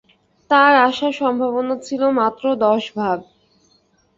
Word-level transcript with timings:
তার 0.51 0.73
আসার 0.87 1.13
সম্ভাবনা 1.13 1.75
ছিল 1.79 2.01
মাত্র 2.19 2.43
দশভাগ। 2.63 3.17